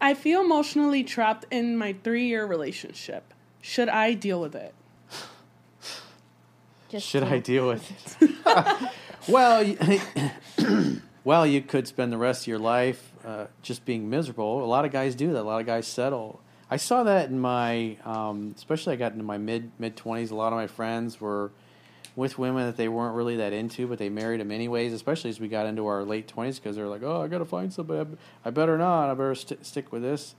[0.00, 3.32] I feel emotionally trapped in my three year relationship.
[3.60, 4.74] Should I deal with it?
[6.90, 8.90] Just Should I deal with it?
[9.28, 14.62] well, you, well, you could spend the rest of your life uh, just being miserable.
[14.62, 15.40] A lot of guys do that.
[15.40, 16.40] A lot of guys settle.
[16.70, 20.30] I saw that in my, um, especially I got into my mid mid twenties.
[20.30, 21.50] A lot of my friends were
[22.16, 24.92] with women that they weren't really that into, but they married them anyways.
[24.92, 27.44] Especially as we got into our late twenties, because they're like, "Oh, I got to
[27.44, 28.16] find somebody.
[28.44, 29.10] I better not.
[29.10, 30.34] I better st- stick with this."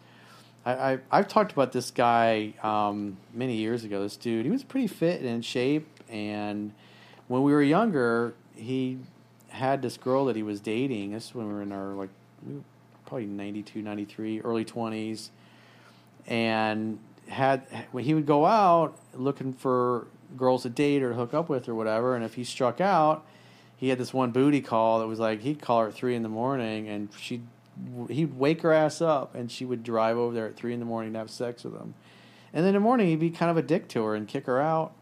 [0.65, 4.01] I, I I've talked about this guy um, many years ago.
[4.01, 6.73] This dude, he was pretty fit and in shape, and
[7.27, 8.97] when we were younger, he
[9.49, 11.11] had this girl that he was dating.
[11.11, 12.09] This is when we were in our like
[13.05, 15.31] probably 92, 93, early twenties,
[16.27, 21.49] and had when he would go out looking for girls to date or hook up
[21.49, 23.25] with or whatever, and if he struck out,
[23.77, 26.23] he had this one booty call that was like he'd call her at three in
[26.23, 27.45] the morning, and she'd
[28.09, 30.85] he'd wake her ass up, and she would drive over there at three in the
[30.85, 31.93] morning to have sex with him,
[32.53, 34.45] and then in the morning he'd be kind of a dick to her and kick
[34.45, 34.93] her out,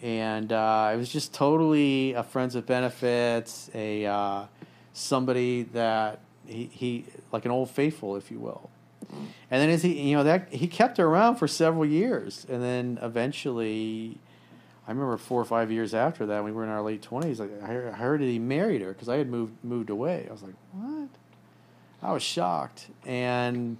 [0.00, 4.44] and uh, it was just totally a friends with benefits, a uh,
[4.92, 8.70] somebody that he, he like an old faithful, if you will.
[9.10, 12.62] And then as he, you know, that he kept her around for several years, and
[12.62, 14.18] then eventually,
[14.86, 17.40] I remember four or five years after that, we were in our late twenties.
[17.40, 20.26] Like I heard, that he married her because I had moved moved away.
[20.28, 21.08] I was like, what?
[22.02, 23.76] I was shocked, and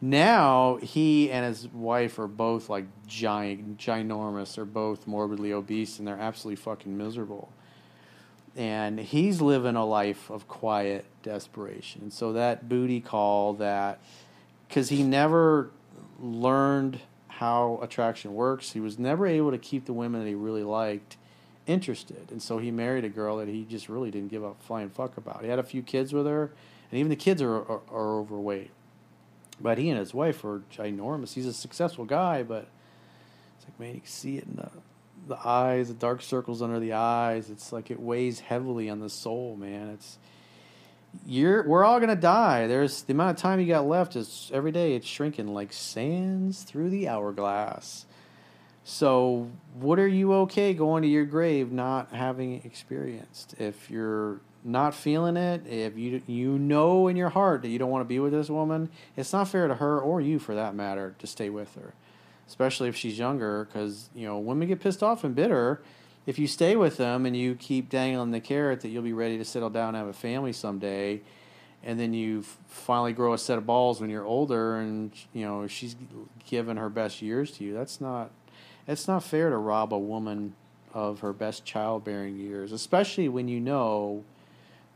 [0.00, 4.54] now he and his wife are both like giant, ginormous.
[4.54, 7.52] They're both morbidly obese, and they're absolutely fucking miserable.
[8.54, 12.00] And he's living a life of quiet desperation.
[12.00, 14.00] And so that booty call that
[14.68, 15.70] because he never
[16.20, 18.72] learned how attraction works.
[18.72, 21.16] He was never able to keep the women that he really liked
[21.66, 24.88] interested, and so he married a girl that he just really didn't give a flying
[24.88, 25.42] fuck about.
[25.42, 26.52] He had a few kids with her,
[26.90, 28.70] and even the kids are are, are overweight.
[29.60, 31.32] But he and his wife are ginormous.
[31.32, 32.68] He's a successful guy, but
[33.56, 34.70] it's like man, you can see it in the
[35.26, 37.50] the eyes, the dark circles under the eyes.
[37.50, 39.88] It's like it weighs heavily on the soul, man.
[39.88, 40.18] It's
[41.26, 42.66] you're we're all gonna die.
[42.66, 46.62] There's the amount of time you got left is every day it's shrinking like sands
[46.62, 48.06] through the hourglass.
[48.84, 53.54] So what are you okay going to your grave not having experienced?
[53.58, 57.90] If you're not feeling it, if you you know in your heart that you don't
[57.90, 60.74] want to be with this woman, it's not fair to her or you for that
[60.74, 61.94] matter to stay with her,
[62.46, 63.64] especially if she's younger.
[63.64, 65.80] Because you know women get pissed off and bitter
[66.26, 69.38] if you stay with them and you keep dangling the carrot that you'll be ready
[69.38, 71.22] to settle down and have a family someday,
[71.84, 75.66] and then you finally grow a set of balls when you're older, and you know
[75.66, 75.94] she's
[76.48, 77.72] given her best years to you.
[77.72, 78.30] That's not
[78.86, 80.54] it's not fair to rob a woman
[80.92, 84.24] of her best childbearing years, especially when you know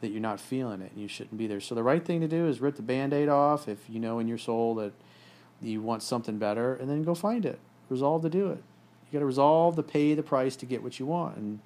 [0.01, 1.61] that you're not feeling it and you shouldn't be there.
[1.61, 4.27] So the right thing to do is rip the band-aid off if you know in
[4.27, 4.93] your soul that
[5.61, 7.59] you want something better and then go find it.
[7.91, 8.63] Resolve to do it.
[9.11, 11.37] You got to resolve to pay the price to get what you want.
[11.37, 11.61] And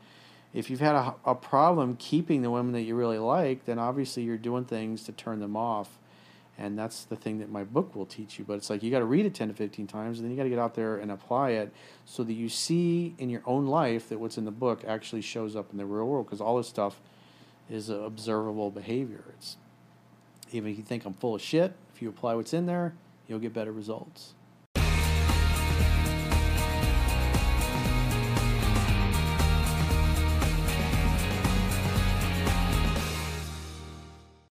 [0.54, 4.22] if you've had a, a problem keeping the women that you really like, then obviously
[4.22, 5.98] you're doing things to turn them off.
[6.56, 8.44] And that's the thing that my book will teach you.
[8.44, 10.36] But it's like you got to read it 10 to 15 times, and then you
[10.36, 11.72] got to get out there and apply it
[12.04, 15.56] so that you see in your own life that what's in the book actually shows
[15.56, 16.26] up in the real world.
[16.26, 17.00] Because all this stuff
[17.68, 19.24] is observable behavior.
[19.36, 19.56] It's
[20.52, 22.94] even if you think I'm full of shit, if you apply what's in there,
[23.26, 24.34] you'll get better results.